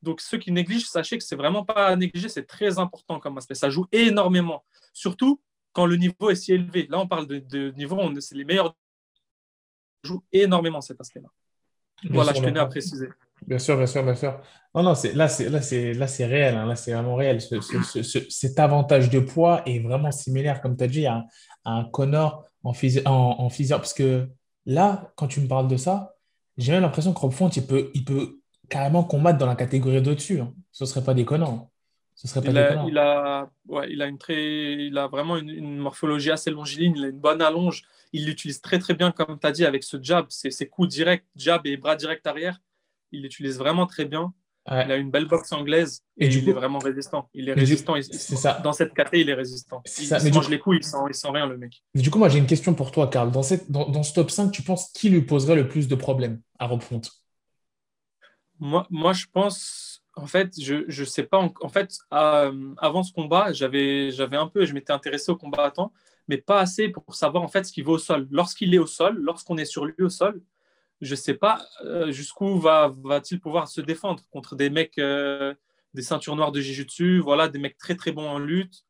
Donc 0.02 0.20
ceux 0.20 0.38
qui 0.38 0.52
négligent, 0.52 0.86
sachez 0.86 1.18
que 1.18 1.24
c'est 1.24 1.36
vraiment 1.36 1.64
pas 1.64 1.88
à 1.88 1.96
négliger, 1.96 2.28
c'est 2.28 2.46
très 2.46 2.78
important 2.78 3.18
comme 3.18 3.38
aspect. 3.38 3.54
Ça 3.54 3.70
joue 3.70 3.86
énormément, 3.92 4.64
surtout 4.92 5.40
quand 5.72 5.86
le 5.86 5.96
niveau 5.96 6.30
est 6.30 6.36
si 6.36 6.52
élevé. 6.52 6.86
Là, 6.88 6.98
on 6.98 7.06
parle 7.06 7.26
de, 7.26 7.38
de 7.38 7.70
niveau, 7.72 7.98
c'est 8.20 8.34
les 8.34 8.44
meilleurs. 8.44 8.74
Ça 10.02 10.08
joue 10.08 10.24
énormément 10.32 10.80
cet 10.80 11.00
aspect-là. 11.00 11.28
Voilà, 12.10 12.32
je 12.32 12.40
tenais 12.40 12.60
à 12.60 12.66
préciser. 12.66 13.08
Bien 13.46 13.58
sûr, 13.58 13.76
bien 13.76 13.86
sûr, 13.86 14.02
bien 14.02 14.14
sûr. 14.14 14.40
Non, 14.74 14.82
non, 14.82 14.94
là, 15.14 15.28
c'est, 15.28 15.48
là, 15.48 15.60
c'est, 15.60 15.92
là, 15.92 16.06
c'est 16.06 16.26
réel. 16.26 16.56
Hein. 16.56 16.66
là, 16.66 16.76
c'est 16.76 16.92
vraiment 16.92 17.14
réel. 17.14 17.40
cet 17.40 18.58
avantage 18.58 19.10
de 19.10 19.20
poids 19.20 19.62
est 19.66 19.80
vraiment 19.80 20.10
similaire, 20.10 20.60
comme 20.60 20.76
tu 20.76 20.84
as 20.84 20.88
dit, 20.88 21.06
à, 21.06 21.24
un 21.64 21.84
Connor 21.84 22.44
en, 22.62 22.72
physio, 22.72 23.02
en, 23.06 23.48
Parce 23.70 23.94
que 23.94 24.28
là, 24.64 25.12
quand 25.16 25.28
tu 25.28 25.40
me 25.40 25.48
parles 25.48 25.68
de 25.68 25.76
ça, 25.76 26.14
j'ai 26.56 26.72
même 26.72 26.82
l'impression 26.82 27.12
que 27.12 27.18
Rob 27.18 27.32
Font, 27.32 27.48
il 27.48 27.66
peut, 27.66 27.90
il 27.94 28.04
peut 28.04 28.40
carrément 28.68 29.04
combattre 29.04 29.38
dans 29.38 29.46
la 29.46 29.56
catégorie 29.56 30.02
d'au-dessus. 30.02 30.40
Hein. 30.40 30.52
Ce 30.72 30.84
ne 30.84 30.88
serait 30.88 31.04
pas 31.04 31.14
déconnant. 31.14 31.70
Ce 32.14 32.28
serait 32.28 32.40
pas 32.40 32.50
il, 32.50 32.58
a, 32.58 32.84
il, 32.88 32.98
a, 32.98 33.50
ouais, 33.68 33.92
il, 33.92 34.00
a 34.00 34.06
une 34.06 34.16
très, 34.16 34.86
il 34.86 34.96
a 34.96 35.06
vraiment 35.06 35.36
une, 35.36 35.76
morphologie 35.76 36.30
assez 36.30 36.50
longiligne, 36.50 36.94
il 36.96 37.04
a 37.04 37.08
une 37.08 37.20
bonne 37.20 37.42
allonge. 37.42 37.82
Il 38.12 38.24
l'utilise 38.24 38.62
très 38.62 38.78
très 38.78 38.94
bien, 38.94 39.12
comme 39.12 39.38
tu 39.38 39.46
as 39.46 39.52
dit, 39.52 39.66
avec 39.66 39.84
ce 39.84 39.98
jab, 40.00 40.26
ses, 40.30 40.50
ses 40.50 40.66
coups 40.66 40.88
directs, 40.88 41.24
jab 41.36 41.66
et 41.66 41.76
bras 41.76 41.94
directs 41.94 42.26
arrière 42.26 42.58
il 43.12 43.22
l'utilise 43.22 43.58
vraiment 43.58 43.86
très 43.86 44.04
bien. 44.04 44.32
Il 44.68 44.90
a 44.90 44.96
une 44.96 45.12
belle 45.12 45.26
boxe 45.26 45.52
anglaise 45.52 46.02
et, 46.18 46.26
il 46.26 46.48
est 46.48 46.52
vraiment 46.52 46.80
résistant. 46.80 47.30
Il 47.34 47.48
est 47.48 47.52
résistant. 47.52 47.94
ça. 48.02 48.54
Dans 48.64 48.72
cette 48.72 48.94
caté, 48.94 49.20
il 49.20 49.30
est 49.30 49.34
résistant. 49.34 49.80
il 49.86 50.06
se 50.08 50.34
mange 50.34 50.48
les 50.48 50.58
coups, 50.58 50.78
il 50.80 50.84
sent, 50.84 50.96
sent 51.12 51.28
rien, 51.30 51.46
le 51.46 51.56
mec. 51.56 51.84
du 51.94 52.10
coup, 52.10 52.18
moi, 52.18 52.28
j'ai 52.28 52.38
une 52.38 52.46
question 52.46 52.74
pour 52.74 52.90
toi, 52.90 53.06
Karl. 53.06 53.30
Dans, 53.30 53.44
cette, 53.44 53.70
dans, 53.70 54.02
ce 54.02 54.12
top 54.12 54.28
5, 54.28 54.50
tu 54.50 54.62
penses 54.62 54.90
qui 54.92 55.08
lui 55.08 55.22
poserait 55.22 55.54
le 55.54 55.68
plus 55.68 55.86
de 55.86 55.94
problèmes 55.94 56.40
à 56.58 56.66
Rob 56.66 56.82
moi, 58.58 58.86
moi, 58.90 59.12
je 59.12 59.26
pense, 59.32 60.02
en 60.14 60.26
fait, 60.26 60.52
je 60.60 60.84
ne 60.88 61.06
sais 61.06 61.22
pas. 61.24 61.38
En, 61.38 61.68
fait, 61.68 61.98
avant 62.10 63.02
ce 63.02 63.12
combat, 63.12 63.52
j'avais 63.52 64.36
un 64.36 64.48
peu, 64.48 64.64
je 64.64 64.74
m'étais 64.74 64.92
intéressé 64.92 65.30
au 65.32 65.36
combattant, 65.36 65.92
mais 66.28 66.38
pas 66.38 66.60
assez 66.60 66.88
pour 66.88 67.14
savoir 67.14 67.42
en 67.42 67.48
fait 67.48 67.64
ce 67.64 67.72
qu'il 67.72 67.84
vaut 67.84 67.94
au 67.94 67.98
sol. 67.98 68.26
Lorsqu'il 68.30 68.74
est 68.74 68.78
au 68.78 68.86
sol, 68.86 69.16
lorsqu'on 69.18 69.58
est 69.58 69.64
sur 69.64 69.84
lui 69.84 70.02
au 70.02 70.08
sol, 70.08 70.42
je 71.00 71.10
ne 71.12 71.16
sais 71.16 71.34
pas 71.34 71.66
euh, 71.84 72.10
jusqu'où 72.10 72.58
va, 72.58 72.92
va-t-il 73.04 73.40
pouvoir 73.40 73.68
se 73.68 73.80
défendre 73.80 74.22
contre 74.30 74.56
des 74.56 74.70
mecs, 74.70 74.98
euh, 74.98 75.54
des 75.94 76.02
ceintures 76.02 76.36
noires 76.36 76.52
de 76.52 76.60
Jiu-Jitsu, 76.60 77.20
voilà, 77.20 77.48
des 77.48 77.58
mecs 77.58 77.78
très 77.78 77.96
très 77.96 78.12
bons 78.12 78.28
en 78.28 78.38
lutte. 78.38 78.84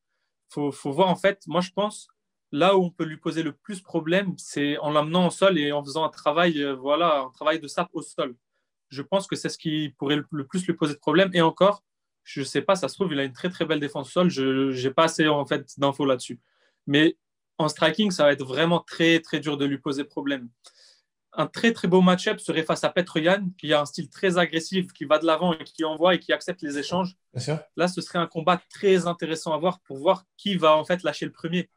Il 0.56 0.73
faut, 0.73 0.92
voir 0.92 1.08
en 1.08 1.16
fait, 1.16 1.42
moi 1.46 1.61
je 1.61 1.70
pense, 1.73 2.08
là 2.52 2.76
où 2.76 2.85
on 2.85 2.90
peut 2.90 3.04
lui 3.04 3.16
poser 3.16 3.42
le 3.42 3.52
plus 3.52 3.80
problème, 3.80 4.35
c'est 4.38 4.78
en 4.78 4.90
l'amenant 4.92 5.26
au 5.26 5.30
sol 5.30 5.58
et 5.58 5.73
en 5.73 5.82
faisant 5.85 6.04
un 6.04 6.08
travail, 6.08 6.62
euh, 6.62 6.75
voilà, 6.75 7.20
un 7.20 7.30
travail 7.30 7.61
de 7.61 7.66
sape 7.66 7.90
au 7.92 8.02
sol. 8.02 8.37
Je 8.96 9.02
pense 9.02 9.26
que 9.26 9.36
c'est 9.36 9.48
ce 9.48 9.58
qui 9.58 9.94
pourrait 9.98 10.16
le 10.30 10.46
plus 10.46 10.66
lui 10.66 10.74
poser 10.74 10.94
de 10.94 10.98
problème. 10.98 11.30
Et 11.34 11.40
encore, 11.40 11.82
je 12.24 12.40
ne 12.40 12.44
sais 12.44 12.62
pas, 12.62 12.74
ça 12.74 12.88
se 12.88 12.94
trouve, 12.94 13.12
il 13.12 13.20
a 13.20 13.24
une 13.24 13.32
très 13.32 13.50
très 13.50 13.64
belle 13.64 13.80
défense 13.80 14.10
sol. 14.10 14.30
Je 14.30 14.82
n'ai 14.82 14.90
pas 14.90 15.04
assez 15.04 15.28
en 15.28 15.46
fait 15.46 15.78
d'infos 15.78 16.06
là-dessus. 16.06 16.40
Mais 16.86 17.16
en 17.58 17.68
striking, 17.68 18.10
ça 18.10 18.24
va 18.24 18.32
être 18.32 18.44
vraiment 18.44 18.80
très 18.80 19.20
très 19.20 19.40
dur 19.40 19.56
de 19.56 19.64
lui 19.64 19.78
poser 19.78 20.04
problème 20.04 20.48
un 21.36 21.46
très 21.46 21.72
très 21.72 21.86
beau 21.86 22.00
match-up 22.00 22.40
serait 22.40 22.62
face 22.62 22.82
à 22.84 22.88
Petroyan, 22.88 23.50
qui 23.58 23.72
a 23.72 23.80
un 23.80 23.84
style 23.84 24.08
très 24.08 24.38
agressif, 24.38 24.92
qui 24.92 25.04
va 25.04 25.18
de 25.18 25.26
l'avant 25.26 25.52
et 25.52 25.64
qui 25.64 25.84
envoie 25.84 26.14
et 26.14 26.18
qui 26.18 26.32
accepte 26.32 26.62
les 26.62 26.78
échanges. 26.78 27.16
Là, 27.76 27.88
ce 27.88 28.00
serait 28.00 28.18
un 28.18 28.26
combat 28.26 28.60
très 28.70 29.06
intéressant 29.06 29.52
à 29.52 29.58
voir 29.58 29.80
pour 29.80 29.98
voir 29.98 30.24
qui 30.36 30.56
va 30.56 30.76
en 30.76 30.84
fait 30.84 31.02
lâcher 31.02 31.26
le 31.26 31.32
premier. 31.32 31.68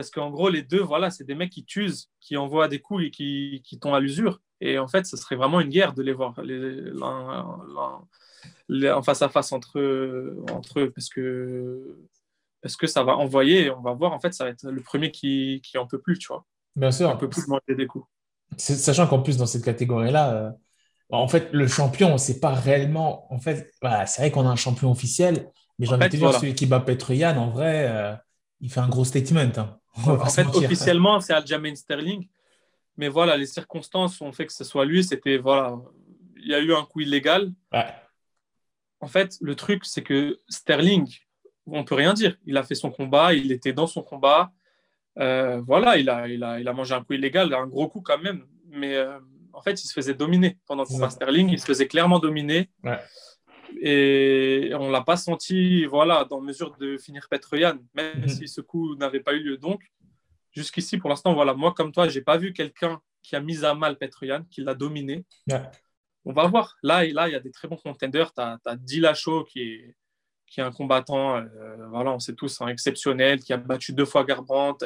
Parce 0.00 0.10
qu'en 0.10 0.30
gros, 0.30 0.48
les 0.48 0.62
deux, 0.62 0.80
voilà, 0.80 1.10
c'est 1.10 1.24
des 1.24 1.34
mecs 1.34 1.50
qui 1.50 1.66
tuent, 1.66 2.08
qui 2.22 2.38
envoient 2.38 2.68
des 2.68 2.80
coups 2.80 3.04
et 3.04 3.10
qui, 3.10 3.60
qui 3.62 3.78
tombent 3.78 3.96
à 3.96 4.00
l'usure. 4.00 4.40
Et 4.62 4.78
en 4.78 4.88
fait, 4.88 5.04
ce 5.04 5.14
serait 5.18 5.36
vraiment 5.36 5.60
une 5.60 5.68
guerre 5.68 5.92
de 5.92 6.02
les 6.02 6.14
voir 6.14 6.34
en 8.88 9.02
face 9.02 9.20
à 9.20 9.28
face 9.28 9.52
entre 9.52 9.78
eux, 9.78 10.42
entre 10.54 10.80
eux 10.80 10.90
parce 10.90 11.10
que 11.10 11.98
parce 12.62 12.76
que 12.76 12.86
ça 12.86 13.04
va 13.04 13.14
envoyer, 13.14 13.70
on 13.70 13.82
va 13.82 13.92
voir, 13.92 14.12
en 14.12 14.20
fait, 14.20 14.32
ça 14.32 14.44
va 14.44 14.50
être 14.50 14.70
le 14.70 14.80
premier 14.80 15.10
qui, 15.10 15.60
qui 15.62 15.76
en 15.76 15.86
peut 15.86 16.00
plus, 16.00 16.18
tu 16.18 16.28
vois. 16.28 16.46
Bien 16.76 16.92
sûr. 16.92 17.10
Un 17.10 17.16
peu 17.16 17.28
plus 17.28 17.46
manger 17.46 17.74
des 17.76 17.86
coups. 17.86 18.06
Sachant 18.56 19.06
qu'en 19.06 19.20
plus, 19.20 19.36
dans 19.36 19.44
cette 19.44 19.64
catégorie-là, 19.64 20.32
euh, 20.32 20.50
en 21.10 21.28
fait, 21.28 21.50
le 21.52 21.68
champion, 21.68 22.16
c'est 22.16 22.40
pas 22.40 22.54
réellement. 22.54 23.30
En 23.30 23.38
fait, 23.38 23.70
c'est 24.06 24.22
vrai 24.22 24.30
qu'on 24.30 24.46
a 24.46 24.50
un 24.50 24.56
champion 24.56 24.90
officiel, 24.90 25.50
mais 25.78 25.84
j'ai 25.84 25.92
envie 25.92 26.08
de 26.08 26.16
dire, 26.16 26.32
celui 26.32 26.54
qui 26.54 26.64
bat 26.64 26.80
Petroyan, 26.80 27.36
en 27.36 27.50
vrai, 27.50 27.86
euh, 27.86 28.14
il 28.60 28.70
fait 28.70 28.80
un 28.80 28.88
gros 28.88 29.04
statement. 29.04 29.52
Hein. 29.56 29.79
En 30.06 30.26
fait, 30.26 30.46
officiellement, 30.54 31.20
c'est 31.20 31.32
Aljamain 31.32 31.74
Sterling. 31.74 32.28
Mais 32.96 33.08
voilà, 33.08 33.36
les 33.36 33.46
circonstances 33.46 34.20
ont 34.20 34.32
fait 34.32 34.46
que 34.46 34.52
ce 34.52 34.64
soit 34.64 34.84
lui. 34.84 35.02
C'était, 35.02 35.38
voilà, 35.38 35.78
il 36.36 36.48
y 36.48 36.54
a 36.54 36.60
eu 36.60 36.74
un 36.74 36.84
coup 36.84 37.00
illégal. 37.00 37.52
En 39.00 39.06
fait, 39.06 39.38
le 39.40 39.54
truc, 39.54 39.84
c'est 39.84 40.02
que 40.02 40.40
Sterling, 40.48 41.08
on 41.66 41.84
peut 41.84 41.94
rien 41.94 42.12
dire. 42.12 42.36
Il 42.44 42.56
a 42.56 42.62
fait 42.62 42.74
son 42.74 42.90
combat, 42.90 43.32
il 43.32 43.52
était 43.52 43.72
dans 43.72 43.86
son 43.86 44.02
combat. 44.02 44.52
Euh, 45.18 45.60
voilà, 45.66 45.96
il 45.96 46.08
a, 46.10 46.28
il, 46.28 46.44
a, 46.44 46.60
il 46.60 46.68
a 46.68 46.72
mangé 46.72 46.94
un 46.94 47.02
coup 47.02 47.14
illégal, 47.14 47.52
un 47.54 47.66
gros 47.66 47.88
coup 47.88 48.00
quand 48.02 48.18
même. 48.18 48.44
Mais 48.68 48.94
euh, 48.96 49.18
en 49.52 49.62
fait, 49.62 49.82
il 49.82 49.86
se 49.86 49.92
faisait 49.92 50.14
dominer 50.14 50.58
pendant 50.66 50.82
le 50.82 50.88
combat 50.88 51.10
Sterling. 51.10 51.48
Il 51.50 51.58
se 51.58 51.66
faisait 51.66 51.88
clairement 51.88 52.18
dominer. 52.18 52.70
Et 53.80 54.72
on 54.74 54.88
ne 54.88 54.92
l'a 54.92 55.02
pas 55.02 55.16
senti 55.16 55.84
voilà, 55.86 56.24
dans 56.24 56.40
mesure 56.40 56.76
de 56.76 56.98
finir 56.98 57.28
Petroyan, 57.28 57.78
même 57.94 58.20
mhm. 58.20 58.28
si 58.28 58.48
ce 58.48 58.60
coup 58.60 58.96
n'avait 58.96 59.20
pas 59.20 59.34
eu 59.34 59.42
lieu. 59.42 59.56
Donc, 59.56 59.82
jusqu'ici, 60.52 60.98
pour 60.98 61.10
l'instant, 61.10 61.34
voilà, 61.34 61.54
moi, 61.54 61.72
comme 61.74 61.92
toi, 61.92 62.08
je 62.08 62.18
n'ai 62.18 62.24
pas 62.24 62.36
vu 62.36 62.52
quelqu'un 62.52 63.00
qui 63.22 63.36
a 63.36 63.40
mis 63.40 63.64
à 63.64 63.74
mal 63.74 63.96
Petroyan, 63.96 64.44
qui 64.50 64.62
l'a 64.62 64.74
dominé. 64.74 65.24
On 66.24 66.32
va 66.32 66.46
voir. 66.46 66.76
Là, 66.82 67.04
là, 67.06 67.28
il 67.28 67.32
y 67.32 67.34
a 67.34 67.40
des 67.40 67.50
très 67.50 67.68
bons 67.68 67.76
contenders. 67.76 68.32
Tu 68.34 68.42
as, 68.42 68.58
as 68.64 68.76
Dilacho 68.76 69.44
qui 69.44 69.62
est, 69.62 69.96
qui 70.46 70.60
est 70.60 70.64
un 70.64 70.72
combattant, 70.72 71.36
euh, 71.36 71.86
voilà, 71.88 72.12
on 72.12 72.18
sait 72.18 72.34
tous, 72.34 72.60
un 72.60 72.68
exceptionnel, 72.68 73.40
qui 73.40 73.52
a 73.52 73.56
battu 73.56 73.92
deux 73.92 74.04
fois 74.04 74.24
Garbrandt. 74.24 74.84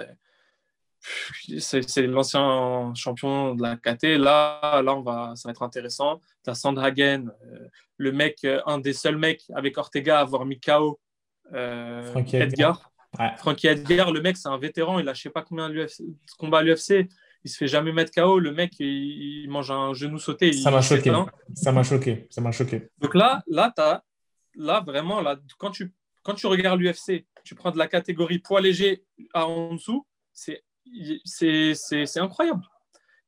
C'est 1.59 2.07
l'ancien 2.07 2.93
champion 2.95 3.55
de 3.55 3.63
la 3.63 3.77
KT. 3.77 4.19
Là, 4.19 4.83
là 4.83 4.95
on 4.95 5.03
va, 5.03 5.33
ça 5.37 5.49
va 5.49 5.53
être 5.53 5.63
intéressant. 5.63 6.21
Tu 6.45 6.51
as 6.51 6.55
Sandhagen, 6.55 7.29
euh, 7.29 7.69
le 7.97 8.13
mec, 8.13 8.39
euh, 8.45 8.61
un 8.67 8.79
des 8.79 8.93
seuls 8.93 9.19
mecs 9.19 9.45
avec 9.55 9.77
Ortega 9.79 10.19
à 10.19 10.23
avoir 10.23 10.45
mis 10.47 10.61
KO 10.61 11.01
Frankie 11.51 12.37
Edgar. 12.37 12.91
Frankie 13.39 13.69
Edgar, 13.69 14.11
le 14.13 14.21
mec, 14.21 14.37
c'est 14.37 14.49
un 14.49 14.59
vétéran. 14.59 14.99
Il 14.99 15.09
a 15.09 15.15
je 15.15 15.23
sais 15.23 15.31
pas 15.31 15.43
combien 15.43 15.69
de 15.69 15.87
combats 16.39 16.59
à 16.59 16.63
l'UFC. 16.63 17.09
Il 17.45 17.51
se 17.51 17.59
fait 17.59 17.69
jamais 17.69 17.93
mettre 17.93 18.13
KO. 18.13 18.39
Le 18.39 18.53
mec, 18.53 18.73
il, 18.81 19.47
mange 19.49 19.71
un 19.71 19.93
genou 19.93 20.19
sauté. 20.19 20.53
Ça 20.53 20.71
m'a 20.71 20.81
choqué. 20.81 21.13
Ça 21.55 21.73
m'a 21.73 21.83
choqué. 21.83 22.27
Ça 22.31 22.41
m'a 22.41 22.53
choqué. 22.53 22.89
Donc 22.99 23.15
là, 23.15 23.43
là 23.47 23.73
as 23.79 24.03
là, 24.57 24.81
vraiment, 24.81 25.21
là, 25.21 25.37
quand, 25.59 25.71
tu, 25.71 25.93
quand 26.23 26.35
tu 26.35 26.47
regardes 26.47 26.81
l'UFC, 26.81 27.27
tu 27.45 27.55
prends 27.55 27.71
de 27.71 27.79
la 27.79 27.89
catégorie 27.89 28.39
poids 28.39 28.61
léger 28.61 29.05
à 29.33 29.47
en 29.47 29.75
dessous, 29.75 30.07
c'est 30.33 30.65
incroyable. 32.21 32.63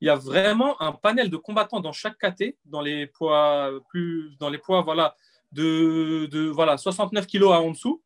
Il 0.01 0.07
y 0.07 0.11
a 0.11 0.17
vraiment 0.17 0.81
un 0.83 0.93
panel 0.93 1.31
de 1.31 1.37
combattants 1.37 1.81
dans 1.81 1.93
chaque 1.93 2.19
caté, 2.19 2.59
dans 2.67 2.83
les 2.83 3.07
poids, 3.07 3.71
plus, 3.89 4.37
dans 4.39 4.51
les 4.51 4.59
poids 4.59 4.83
voilà, 4.83 5.17
de, 5.53 6.27
de 6.27 6.49
voilà, 6.49 6.77
69 6.77 7.27
kg 7.27 7.45
à 7.45 7.61
en 7.61 7.71
dessous. 7.71 8.03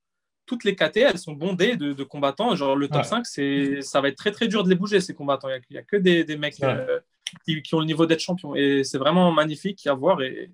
Toutes 0.47 0.65
les 0.65 0.75
KT, 0.75 0.97
elles 0.97 1.19
sont 1.19 1.33
bondées 1.33 1.77
de, 1.77 1.93
de 1.93 2.05
combattants. 2.05 2.55
Genre 2.57 2.75
le 2.75 2.89
top 2.89 3.05
5, 3.05 3.25
ça 3.25 4.01
va 4.01 4.09
être 4.09 4.17
très 4.17 4.33
très 4.33 4.49
dur 4.49 4.65
de 4.65 4.69
les 4.69 4.75
bouger, 4.75 5.01
ces 5.01 5.15
combattants. 5.15 5.49
Il 5.49 5.63
n'y 5.71 5.79
a, 5.79 5.83
que 5.83 5.97
des, 5.97 6.25
des 6.25 6.37
mecs 6.37 6.61
euh, 6.63 6.99
qui, 7.45 7.63
qui, 7.63 7.75
ont 7.75 7.81
le 7.81 7.87
niveau 7.87 8.07
d'être 8.07 8.21
champion. 8.21 8.57
Et 8.57 8.83
c'est 8.83 8.99
vraiment 8.99 9.31
magnifique 9.31 9.87
à 9.87 9.95
voir. 9.95 10.23
Et, 10.23 10.51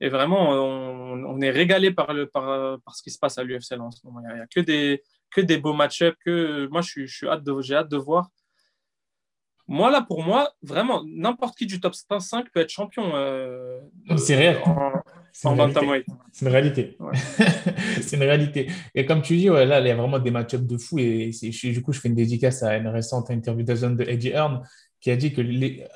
et 0.00 0.08
vraiment, 0.08 0.50
on, 0.50 1.40
est 1.40 1.50
régalé 1.50 1.90
par, 1.90 2.12
le, 2.12 2.26
par, 2.26 2.78
ce 2.94 3.02
qui 3.02 3.10
se 3.10 3.18
passe 3.18 3.38
à 3.38 3.44
l'UFC 3.44 3.72
en 3.78 3.90
ce 3.90 4.00
moment. 4.04 4.20
Il 4.28 4.34
n'y 4.34 4.40
a, 4.40 4.46
que, 4.46 4.60
des, 4.60 5.02
que 5.34 5.40
des 5.40 5.58
beaux 5.58 5.74
match-ups. 5.74 6.16
Que, 6.24 6.66
moi, 6.70 6.80
je, 6.80 7.06
je 7.06 7.26
hâte 7.26 7.44
de, 7.44 7.60
j'ai 7.60 7.74
hâte 7.74 7.90
de 7.90 7.96
voir. 7.96 8.30
Moi, 9.66 9.90
là, 9.90 10.02
pour 10.02 10.22
moi, 10.22 10.52
vraiment, 10.62 11.02
n'importe 11.06 11.56
qui 11.56 11.66
du 11.66 11.80
top 11.80 11.94
5 11.94 12.50
peut 12.52 12.60
être 12.60 12.70
champion. 12.70 13.12
Euh, 13.14 13.80
c'est 14.16 14.36
réel. 14.36 14.58
C'est 15.32 15.48
une, 15.48 15.58
une, 15.58 16.48
réalité. 16.48 16.96
c'est 18.00 18.16
une 18.16 18.22
réalité. 18.22 18.70
Et 18.94 19.04
comme 19.06 19.22
tu 19.22 19.36
dis, 19.36 19.50
ouais, 19.50 19.64
là, 19.66 19.80
il 19.80 19.86
y 19.86 19.90
a 19.90 19.96
vraiment 19.96 20.18
des 20.18 20.30
match-ups 20.30 20.66
de 20.66 20.78
fou. 20.78 20.98
Et 20.98 21.30
du 21.64 21.82
coup, 21.82 21.92
je 21.92 22.00
fais 22.00 22.08
une 22.08 22.14
dédicace 22.14 22.62
à 22.62 22.76
une 22.76 22.88
récente 22.88 23.30
interview 23.30 23.64
de 23.64 23.74
zone 23.74 23.96
de 23.96 24.04
Eddie 24.04 24.28
Hearn 24.28 24.62
qui 25.04 25.10
a 25.10 25.16
dit 25.16 25.34
que 25.34 25.42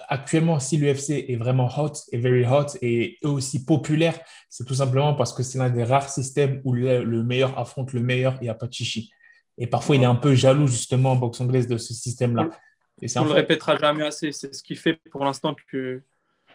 actuellement, 0.08 0.60
si 0.60 0.76
l'UFC 0.76 1.24
est 1.28 1.36
vraiment 1.36 1.66
hot 1.78 1.94
et 2.12 2.18
very 2.18 2.44
hot 2.44 2.76
et 2.82 3.16
aussi 3.22 3.64
populaire, 3.64 4.20
c'est 4.50 4.66
tout 4.66 4.74
simplement 4.74 5.14
parce 5.14 5.32
que 5.32 5.42
c'est 5.42 5.56
l'un 5.56 5.70
des 5.70 5.82
rares 5.82 6.10
systèmes 6.10 6.60
où 6.62 6.74
le, 6.74 7.22
meilleur 7.22 7.58
affronte 7.58 7.94
le 7.94 8.00
meilleur 8.00 8.36
et 8.42 8.50
a 8.50 8.54
pas 8.54 8.66
de 8.66 8.72
chichi. 8.74 9.10
Et 9.58 9.66
parfois, 9.66 9.96
il 9.96 10.02
est 10.02 10.06
un 10.06 10.14
peu 10.14 10.34
jaloux 10.34 10.68
justement 10.68 11.12
en 11.12 11.16
boxe 11.16 11.40
anglaise 11.40 11.66
de 11.66 11.76
ce 11.76 11.92
système-là. 11.92 12.48
On 13.16 13.24
ne 13.24 13.28
le 13.28 13.34
répétera 13.34 13.76
jamais 13.76 14.04
assez. 14.04 14.32
C'est 14.32 14.54
ce 14.54 14.62
qui 14.62 14.76
fait 14.76 14.94
pour 15.10 15.24
l'instant 15.24 15.54
que 15.70 16.02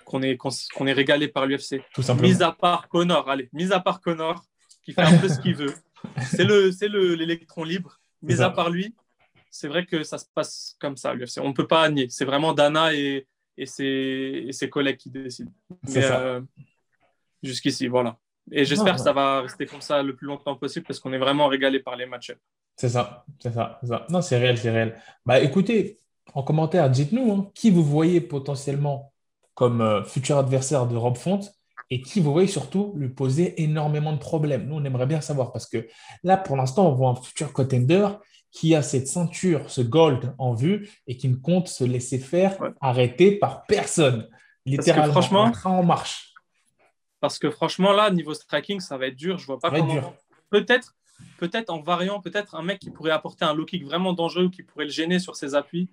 qu'on 0.06 0.22
est, 0.22 0.38
qu'on 0.38 0.88
est 0.88 0.94
régalé 0.94 1.28
par 1.28 1.46
l'UFC. 1.46 1.82
Tout 1.94 2.02
simplement. 2.02 2.28
Mis 2.28 2.44
à 2.44 2.52
part 2.52 2.90
Connor, 2.90 3.30
allez, 3.30 3.50
mis 3.54 3.72
à 3.72 3.80
part 3.80 4.02
Connor, 4.02 4.44
qui 4.84 4.92
fait 4.92 5.02
un 5.02 5.18
peu 5.18 5.30
ce 5.30 5.40
qu'il 5.40 5.56
veut. 5.56 5.74
C'est 6.22 6.44
l'électron 6.46 7.64
libre. 7.64 8.00
Mis 8.22 8.42
à 8.42 8.50
part 8.50 8.70
lui, 8.70 8.94
c'est 9.50 9.68
vrai 9.68 9.86
que 9.86 10.04
ça 10.04 10.18
se 10.18 10.26
passe 10.34 10.76
comme 10.80 10.98
ça, 10.98 11.14
l'UFC. 11.14 11.40
On 11.42 11.50
ne 11.50 11.54
peut 11.54 11.68
pas 11.68 11.90
nier. 11.90 12.08
C'est 12.10 12.26
vraiment 12.26 12.54
Dana 12.54 12.94
et, 12.94 13.28
et, 13.58 13.66
ses, 13.66 14.48
ses, 14.52 14.70
collègues 14.70 14.98
qui 14.98 15.12
décident. 15.12 15.52
Mais 15.90 16.04
euh, 16.04 16.42
jusqu'ici, 17.44 17.88
voilà. 17.88 18.18
Et 18.52 18.66
j'espère 18.66 18.96
que 18.96 19.02
ça 19.02 19.14
va 19.14 19.42
rester 19.42 19.66
comme 19.66 19.82
ça 19.82 20.04
le 20.04 20.16
plus 20.16 20.28
longtemps 20.28 20.56
possible 20.56 20.86
parce 20.86 21.00
qu'on 21.00 21.14
est 21.14 21.18
vraiment 21.18 21.48
régalé 21.48 21.80
par 21.80 21.96
les 21.96 22.06
matchs. 22.06 22.34
C'est 22.76 22.90
ça, 22.90 23.26
c'est 23.40 23.54
ça, 23.54 23.80
ça, 23.84 24.06
Non, 24.10 24.22
c'est 24.22 24.38
réel, 24.38 24.58
c'est 24.58 24.72
réel. 24.72 25.00
Bah 25.26 25.40
écoutez, 25.40 26.00
en 26.34 26.44
commentaire, 26.44 26.90
dites-nous 26.90 27.32
hein, 27.32 27.52
qui 27.54 27.70
vous 27.70 27.84
voyez 27.84 28.20
potentiellement 28.22 29.14
comme 29.54 29.82
euh, 29.82 30.04
futur 30.04 30.38
adversaire 30.38 30.88
de 30.88 30.96
Rob 30.96 31.18
Font 31.18 31.42
et 31.90 32.02
qui 32.02 32.20
vous 32.20 32.32
voyez 32.32 32.48
surtout 32.48 32.94
lui 32.96 33.10
poser 33.10 33.62
énormément 33.62 34.14
de 34.14 34.18
problèmes. 34.18 34.68
Nous, 34.68 34.76
on 34.76 34.84
aimerait 34.84 35.06
bien 35.06 35.22
savoir 35.22 35.52
parce 35.52 35.68
que 35.68 35.88
là, 36.24 36.38
pour 36.38 36.58
l'instant, 36.58 36.90
on 36.90 36.94
voit 36.94 37.10
un 37.10 37.16
futur 37.16 37.54
contender 37.54 38.08
qui 38.52 38.76
a 38.76 38.82
cette 38.82 39.08
ceinture, 39.08 39.70
ce 39.70 39.82
gold 39.82 40.34
en 40.38 40.54
vue 40.54 40.90
et 41.08 41.18
qui 41.18 41.28
ne 41.28 41.36
compte 41.36 41.68
se 41.68 41.84
laisser 41.84 42.20
faire 42.20 42.58
arrêter 42.82 43.38
par 43.38 43.66
personne. 43.66 44.28
Littéralement, 44.66 45.12
franchement, 45.12 45.52
en 45.66 45.84
marche. 45.84 46.33
Parce 47.24 47.40
que 47.40 47.50
franchement, 47.50 47.94
là, 47.94 48.12
niveau 48.12 48.34
striking, 48.34 48.82
ça 48.82 48.98
va 48.98 49.08
être 49.08 49.16
dur. 49.16 49.38
Je 49.38 49.46
vois 49.46 49.58
pas 49.58 49.72
comment. 49.72 50.14
Peut-être, 50.50 50.94
peut-être 51.38 51.70
en 51.70 51.82
variant, 51.82 52.20
peut-être 52.20 52.54
un 52.54 52.64
mec 52.64 52.80
qui 52.80 52.92
pourrait 52.92 53.12
apporter 53.12 53.46
un 53.46 53.54
low 53.54 53.64
kick 53.64 53.86
vraiment 53.86 54.12
dangereux 54.12 54.48
ou 54.48 54.50
qui 54.50 54.62
pourrait 54.62 54.84
le 54.84 54.92
gêner 54.92 55.20
sur 55.20 55.38
ses 55.38 55.56
appuis. 55.56 55.88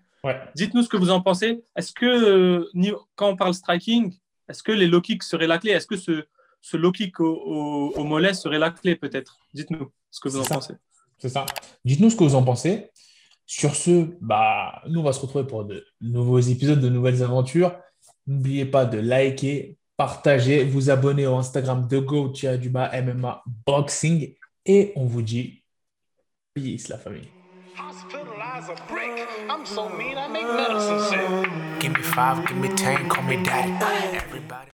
Dites-nous 0.57 0.83
ce 0.83 0.89
que 0.89 0.97
vous 0.97 1.11
en 1.11 1.21
pensez. 1.21 1.63
Est-ce 1.77 1.93
que 1.93 2.05
euh, 2.05 2.97
quand 3.15 3.29
on 3.29 3.37
parle 3.37 3.55
striking, 3.55 4.13
est-ce 4.49 4.65
que 4.65 4.73
les 4.73 4.89
low 4.89 5.01
kicks 5.01 5.23
seraient 5.23 5.47
la 5.47 5.59
clé? 5.59 5.71
Est-ce 5.71 5.87
que 5.87 5.97
ce, 5.97 6.25
ce 6.61 6.77
low 6.77 6.91
kick 6.91 7.21
au, 7.21 7.93
au 7.95 8.03
mollet 8.03 8.35
serait 8.35 8.59
la 8.59 8.71
clé 8.73 8.97
peut-être? 8.97 9.39
Dites-nous 9.55 9.93
ce 10.11 10.19
que 10.19 10.29
vous 10.29 10.41
en 10.41 10.45
pensez. 10.45 10.75
C'est 11.19 11.29
ça. 11.29 11.47
Dites-nous 11.85 12.11
ce 12.11 12.17
que 12.17 12.25
vous 12.25 12.35
en 12.35 12.43
pensez. 12.43 12.91
Sur 13.47 13.77
ce, 13.77 14.09
bah, 14.21 14.83
nous, 14.89 14.99
on 14.99 15.05
va 15.05 15.13
se 15.13 15.21
retrouver 15.21 15.47
pour 15.47 15.65
de 15.65 15.87
nouveaux 16.01 16.41
épisodes, 16.41 16.81
de 16.81 16.89
nouvelles 16.89 17.23
aventures. 17.23 17.79
N'oubliez 18.27 18.65
pas 18.65 18.85
de 18.85 18.99
liker, 18.99 19.77
partager, 20.01 20.65
vous 20.65 20.89
abonner 20.89 21.27
au 21.27 21.35
Instagram 21.35 21.87
de 21.87 21.99
go 21.99 22.29
du 22.29 22.71
MMA 22.71 23.43
Boxing. 23.67 24.35
Et 24.65 24.95
on 24.97 25.05
vous 25.05 25.21
dit 25.21 25.63
peace, 26.55 26.89
la 26.89 26.97
famille. 26.97 27.29